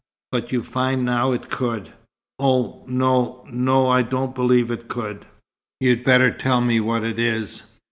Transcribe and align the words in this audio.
"But 0.31 0.51
you 0.51 0.63
find 0.63 1.05
now 1.05 1.31
it 1.31 1.51
could?" 1.51 1.89
"Oh, 2.39 2.83
no 2.87 3.45
no, 3.51 3.87
I 3.87 4.01
don't 4.01 4.33
believe 4.33 4.71
it 4.71 4.87
could." 4.87 5.27
"You'd 5.79 6.03
better 6.03 6.31
tell 6.31 6.59
me 6.59 6.79
what 6.79 7.03
it 7.03 7.19
is." 7.19 7.61